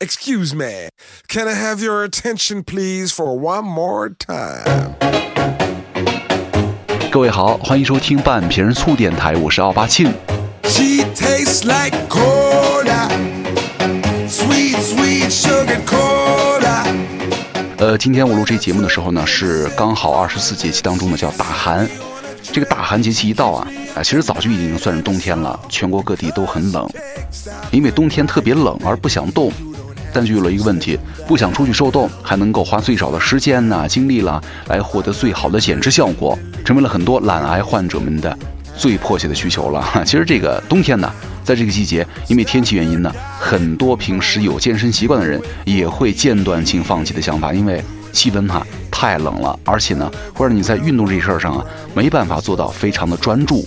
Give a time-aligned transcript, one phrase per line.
[0.00, 0.90] Excuse me,
[1.26, 4.94] can I have your attention, please, for one more time?
[7.10, 10.14] 各位好，欢迎收听半瓶醋电台，我是奥巴庆。
[10.62, 13.08] She tastes like cola,
[14.28, 16.84] sweet, sweet sugar cola.
[17.78, 21.88] 呃，今天我录这期节目的时候呢，是刚好二十四节气当中呢叫大寒。
[22.50, 26.88] 这个大寒节气一到啊，啊，其实早就已经算是冬天了，全国各地都很冷，
[27.72, 29.52] 因为冬天特别冷而不想动，
[30.12, 38.36] 但就有了一个问题，不想出去受冻，还能够花最少的时间呐、精力啦，来获得最好的减脂效果，成为了很多懒癌患者们的
[38.76, 39.84] 最迫切的需求了。
[40.04, 41.12] 其实这个冬天呢，
[41.44, 51.64] 在这个季节，因为天气原因呢，很多平时有健身习惯的人也会间断性放弃的想法，因为气温哈、太冷了，而且呢，会让你在运动这事儿上啊，
[51.94, 53.66] 没办法做到非常的专注。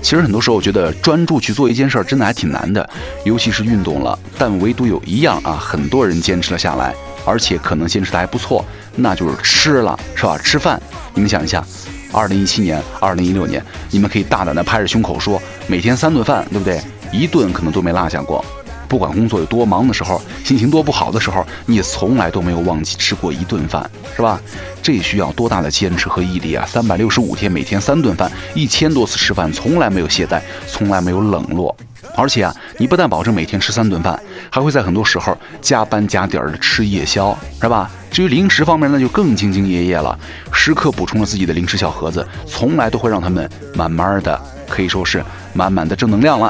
[0.00, 2.88] 其实很多时候，我觉得专注去做一件事儿真的还挺难的，
[3.24, 4.18] 尤其是运动了。
[4.38, 8.64] 但唯独有一样啊，很多人坚持了下来，而且可能坚持的还不错，
[8.96, 10.38] 那就是吃了，是吧？
[10.38, 10.80] 吃饭，
[11.14, 11.64] 你们想一下，
[12.12, 16.80] 二零一七年、二零一六年，你们可以大胆的拍着胸口说，每天三顿饭，对不对？
[17.10, 18.44] 一顿可能都没落下过。
[18.88, 24.40] 不管工作有多忙的时候，心情多不好的时候，你也从来都没有忘记吃过一顿饭，是吧？
[24.82, 26.64] 这需要多大的坚持和毅力啊！
[26.66, 31.76] 三百六十五天，每天三顿饭，一千多次吃饭，从来没有懈怠，从来没有冷落。
[32.16, 34.18] 而且啊，你不但保证每天吃三顿饭，
[34.50, 37.90] 还会在很多时候加班加点儿的吃夜宵，是吧？
[38.10, 40.18] 至于零食方面，那就更兢兢业业了，
[40.50, 46.46] 时刻补充了自己的零食小盒子，从来都会让他们慢慢的，可以说是满满的正能量了。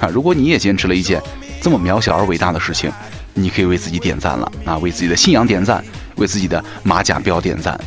[0.00, 1.22] 啊， 如果你也坚持了一件
[1.60, 2.90] 这么渺小而伟大的事情，
[3.34, 5.84] 你可以为自己点赞了啊，为自己的信仰点赞，
[6.16, 7.78] 为自己的马甲标点赞。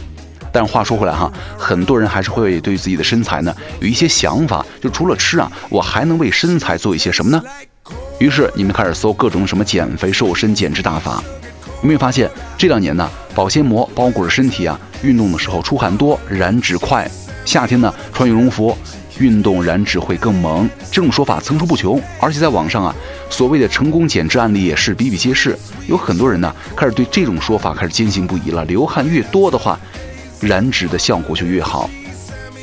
[0.51, 7.41] 但话说回来哈，很多人还是会对自己的身材呢有一些想法，就除了吃啊，我还能为身材做一些什么呢？
[8.19, 11.23] 于是你们开始搜各种什么减肥、瘦身、减脂大法。
[11.81, 17.05] 有没有发现这两年呢，保鲜膜包裹着身体啊，运动的时候出汗多，燃脂快；
[17.43, 18.77] 夏天呢，穿羽绒服。
[19.19, 22.95] 运动燃脂会更猛，这种说法层出不穷，而且在网上啊，
[23.29, 25.57] 所谓的成功减脂案例也是比比皆是。
[25.87, 28.65] 有很多人呢，开始对这种说法开始坚信不疑了。
[28.65, 29.79] 流汗越多的话，
[30.39, 31.89] 燃脂的效果就越好，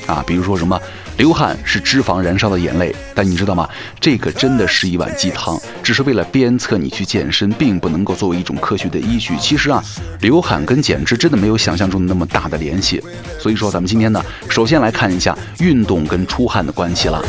[0.07, 0.81] 啊，比如说什么
[1.21, 3.69] 流汗是脂肪燃烧的眼泪，但你知道吗？
[4.01, 9.37] 这个真的是一碗鸡汤，只是为了鞭策你去健身，并不能够作为一种科学的依据。
[9.37, 9.85] 其实啊，
[10.21, 13.05] 流汗跟减脂真的没有想象中的那么大的联系。
[13.39, 17.23] 所以说，咱们今天呢，首先来看一下运动跟出汗的关系了。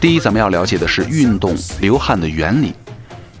[0.00, 2.72] 第一，咱们要了解的是运动流汗的原理。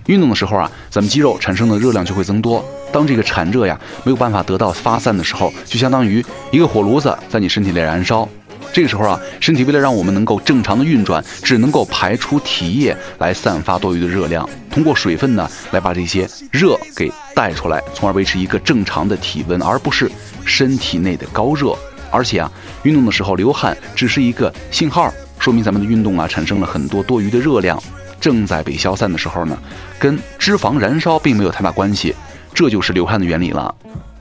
[0.06, 2.64] 运动的时候啊，咱们肌肉产生的热量就会增多。
[2.94, 8.28] 当这个产热呀没有办法得到发散的时候，就相当于一个火炉子在你身体里燃烧。
[8.72, 20.08] 这个时候啊，身体为了让我们能够正常的运转，只能够排出体液来散发多余的热量，通过水分呢来把这些热给带出来，从而维持一个正常的体温，而不是
[20.44, 21.76] 身体内的高热。
[22.12, 22.50] 而且啊，
[22.84, 27.80] 运动的时候流汗只是一个信号，说明咱们的运动啊产生了很多多余的热量，
[28.20, 29.58] 正在被消散的时候呢，
[29.98, 32.14] 跟脂肪燃烧并没有太大关系，
[32.54, 33.74] 这就是流汗的原理了。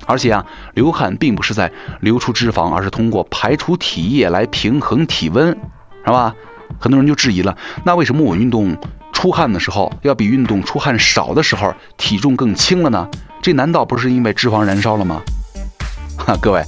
[0.06, 1.72] 而且啊，流汗并不是在
[2.02, 5.48] 流出脂肪，而是通过排除体液来平衡体温，
[6.06, 6.36] 是吧？
[6.80, 7.56] 很多人就质疑了，
[7.86, 8.76] 那为什么我运动
[9.14, 13.08] 出汗的时候，要比运动出汗少的时候体重更轻了呢？
[13.42, 15.22] 这难道不是因为脂肪燃烧了吗？
[16.18, 16.62] 哈， 各位，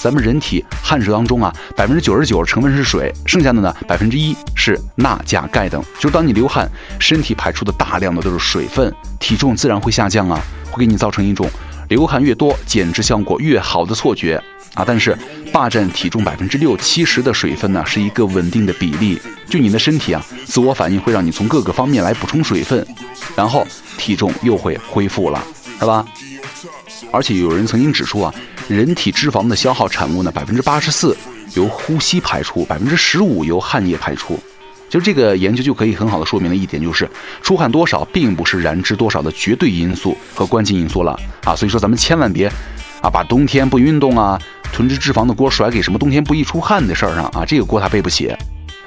[0.00, 5.84] 咱们人体汗水当中啊，百分之九十九成分是水，剩下的呢百分之一是钠、钾、钙等。
[5.96, 6.66] 就是当你流汗，
[6.98, 10.40] 身体排出的大量的都是水分，体重自然会下降啊，
[10.70, 11.46] 会给你造成一种
[11.90, 14.82] 流汗越多减脂效果越好的错觉啊。
[14.86, 15.14] 但是
[15.52, 19.20] 霸占体重百分之六七十的水分呢，是一个稳定的比例。
[19.50, 22.86] 就你的身体啊，自我反应会让你从各个方面来补充水分，
[23.36, 23.66] 然后
[23.98, 25.42] 体重又会恢复了，
[25.78, 26.06] 是吧？
[27.12, 28.32] 而且有人曾经指出啊，
[28.70, 31.16] 人体脂肪的消耗产物呢，百分之八十四
[31.54, 34.38] 由呼吸排出，百分之十五由汗液排出。
[34.88, 37.08] 就这个研究就可以很好的说明了一点，就是
[37.42, 41.56] 出汗多少并不是燃脂多少的绝对因素和关键因素了啊。
[41.56, 42.46] 所以说咱们千万别
[43.02, 44.40] 啊把冬天不运动啊
[44.72, 48.32] 囤积脂肪的锅甩给什么冬天不易出汗的事儿上啊，这个锅他背不起。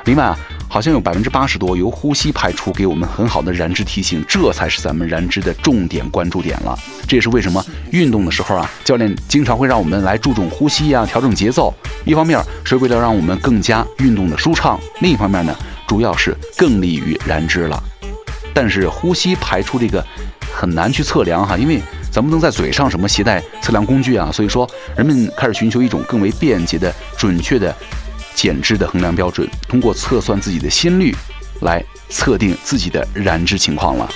[0.05, 0.39] 另外啊，
[0.73, 6.75] 好像有百分之八十多由呼吸排出，给我们很好的燃脂提醒，这才是咱们燃脂的重点关注点了。
[7.07, 11.71] 这也是为什么运动的时候啊，教练经常会让我们来注重呼吸呀、调整节奏。
[12.05, 15.55] 一方面是为了让我们更加运动的舒畅，另一方面呢，
[15.85, 17.79] 主要是更利于燃脂了。
[18.51, 20.03] 但是呼吸排出这个
[20.51, 21.79] 很难去测量哈，因为
[22.09, 24.67] 咱不能在嘴上什么携带测量工具啊，所以说
[24.97, 27.75] 人们开始寻求一种更为便捷的、准确的
[28.35, 31.15] 减脂的衡量标准，通过测算自己的心率
[31.61, 34.09] 来测定自己的燃脂情况了。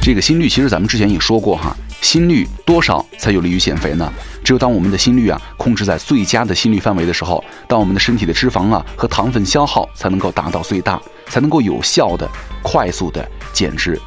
[0.00, 4.10] 这个心率其实咱们之前也说过哈，心率多少才有利于减肥呢？
[4.42, 12.26] 只有当我们的心率啊控制在最佳的心率范围的时候，当我们的身体的脂肪啊和糖分消耗才能够达到最大，才能够有效的、
[12.62, 14.00] 快速的减脂。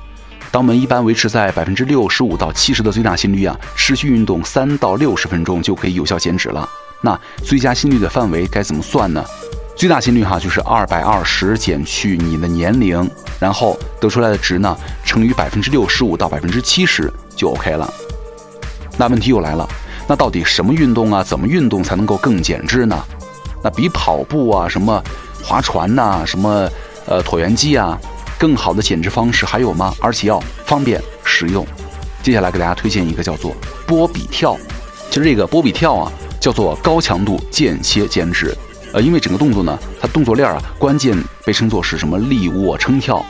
[0.52, 6.68] 当我们一般维持在百分之六十五到七十的最大心率啊，持续运动三到六十分钟就可以有效减脂了。
[7.02, 9.24] 那最佳心率的范围该怎么算呢？
[9.78, 13.10] 最大心率哈就是二百二十减去你的年龄，
[13.40, 17.92] 然后得出来的值呢乘以百分之六十五到百分之七十就 OK 了。
[18.98, 19.68] 那问题又来了，
[20.06, 23.02] 那到底什么运动啊，怎么运动才能够更减脂呢？
[23.64, 25.02] 那比跑步啊、什么
[25.42, 26.70] 划船呐、什么
[27.06, 27.98] 呃椭圆机啊，
[28.42, 29.94] 更好的减脂方式还有吗？
[30.02, 31.64] 而且要方便实用。
[32.24, 33.56] 接下来给大家推荐一个叫做
[33.86, 34.58] 波比跳，
[35.12, 38.58] 其实这个波比跳啊叫做高强度间歇减脂。
[38.94, 41.16] 呃，因为整个动作呢，它动作链啊，关键
[41.46, 43.24] 被称作是什么立卧撑跳，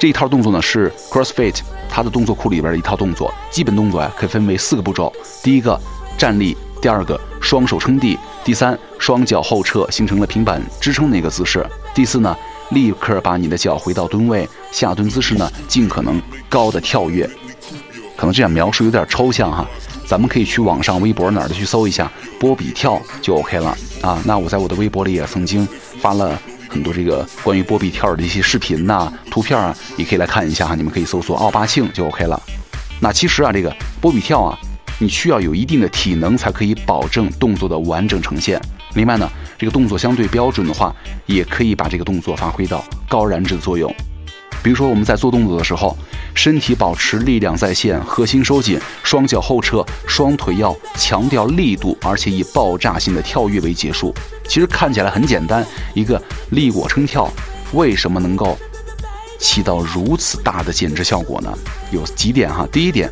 [0.00, 3.32] 这一套动作呢是 CrossFit 它的动作库里边的一套动作。
[3.52, 5.12] 基本动作啊可以分为四个步骤：
[5.44, 5.80] 第一个
[6.18, 11.64] 站立，第二个双手撑地，第三双脚后撤形成了平板支撑的一个姿势，
[11.94, 12.36] 第四呢
[12.70, 17.28] 立刻把你的脚回到蹲位，下蹲姿势呢尽可能高的跳跃。
[18.16, 19.66] 可能这样描述有点抽象哈。
[20.06, 24.22] 咱们可以去网上、微博哪儿的去搜一下波比跳就 OK 了啊。
[24.24, 25.66] 那我在我的微博里也曾经
[26.00, 30.74] 发了很多这个关于波比跳的一些视频呐、图片啊，也可以来看一下哈。
[30.74, 32.40] 你们可以搜索奥巴庆就 OK 了。
[33.00, 34.56] 那其实啊，这个波比跳啊，
[34.98, 38.60] 你需要有一定的体能才可以保证动作的完整呈现。
[38.96, 40.92] 另外呢，这个动作相对标准的话，
[41.26, 43.94] 也可以把这个动作发挥到高燃脂的作用。
[44.62, 45.96] 比如说我们在做动作的时候，
[46.34, 54.12] 身体保持力量在线，核心收紧，双脚后撤，双腿要强调力度，而且以爆炸性的跳跃为结束。
[54.48, 55.64] 其实看起来很简单，
[55.94, 56.20] 一个
[56.50, 57.30] 立果撑跳，
[57.74, 58.58] 为什么能够
[59.38, 61.52] 起到如此大的减脂效果呢？
[61.92, 62.66] 有几点哈。
[62.72, 63.08] 第一点，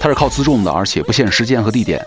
[0.00, 2.04] 它是靠自重的，而且不限时间和地点，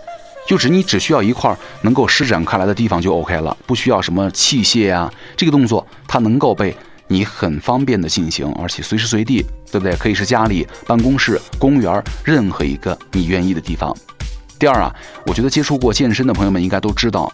[0.50, 5.07] 就只你只需要一块能够施展开来的地方就 OK 了，不需要什么器械呀。
[5.38, 6.75] 这个动作它能够被。
[7.12, 9.96] 你很方便的进行，而且随时随地，对不对？
[9.96, 13.96] 可以是家里、办公室、公园，任何一个你愿意的地方。
[14.60, 17.31] 第二啊，我觉得接触过健身的朋友们应该都知道，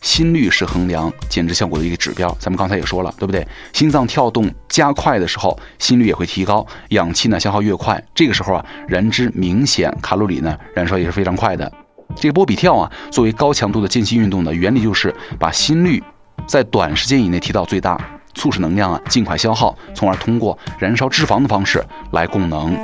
[0.00, 2.34] 心率是衡量减脂效果的一个指标。
[2.40, 3.46] 咱们刚才也说了，对不对？
[3.74, 11.70] 心脏跳动加快的时候，心率也会提高，氧气呢消耗越快，这个时候啊，燃脂明显，卡路里呢燃烧也是非常快的。
[12.20, 16.02] 这个波比跳啊，作为高强度的间歇运动呢，原理就是把心率
[16.46, 17.98] 在短时间以内提到最大。
[18.34, 22.76] 促使能量啊尽快消耗，从而通过燃烧脂肪的方式来供能。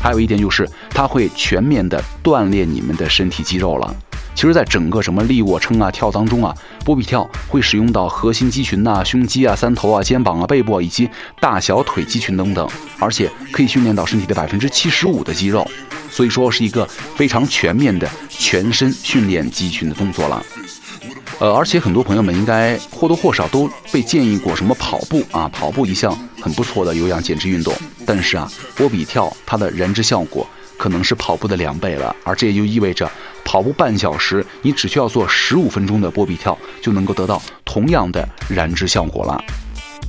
[0.00, 3.94] 还有一点就是，它会全面的锻炼你们的身体肌肉了。
[4.34, 11.08] 其实，在整个什么立卧撑啊、跳当中啊，波比跳会使用到核心肌群呐、胸肌啊、三头啊、肩膀啊、背部啊以及
[11.40, 12.68] 大小腿肌群等等，
[12.98, 15.68] 而且可以训练到身体的百分之七十五的肌肉。
[16.10, 16.84] 所以说是一个
[17.16, 20.44] 非常全面的全身训练肌群的动作了，
[21.38, 27.74] 呃，而且很多朋友们应该或多或少都被建议过什么跑步啊，跑步一项很不错的有氧减脂运动，
[28.04, 30.46] 但是啊，波比跳它的燃脂效果
[30.76, 33.10] 可能是跑步的两倍了，而这也就意味着
[33.44, 39.44] 跑步半小时，你只需要做十五分钟的波比跳就能够得到同样的燃脂效果了，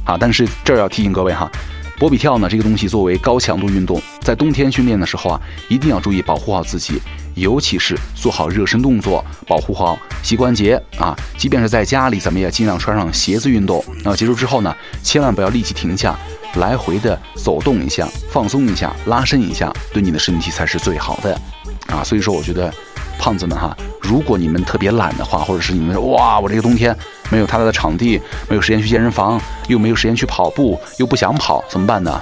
[0.06, 1.52] 啊，但是这儿要提醒各位哈。
[2.00, 5.40] 波比跳呢，这个东西作为高强度运动，在冬天训练的时候啊，
[5.70, 7.00] 一定要注意保护好自己，
[7.36, 11.16] 尤其是做好热身动作，保护好膝关节啊。
[11.38, 13.82] 即便是在家里，咱们也尽量穿上鞋子运动。
[14.04, 16.18] 啊，结束之后呢，千万不要立即停下，
[16.56, 21.34] 来回的走动一下，放松一下，拉伸一下，对你的身体才是最好的。
[21.88, 22.74] 啊，所以说我觉得。
[23.20, 26.98] 胖子们哈，如果你们特别懒的话，或者是你们哇，我这个冬天
[27.30, 28.20] 没有太大的场地，
[28.50, 32.20] 没有时间去健身房，又没有时间去跑步，又不想跑，怎么办呢？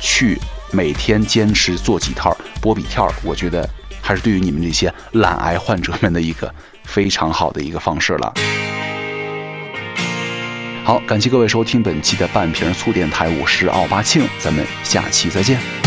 [0.00, 0.40] 去
[0.72, 3.68] 每天坚持做几套波比跳，我觉得
[4.00, 6.52] 还是对于你们这些懒癌患者们的一个
[6.84, 8.32] 非常好的一个方式了。
[10.82, 15.79] 好，感谢各位收听本期的半瓶醋电台，我是奥巴庆，咱们下期再见。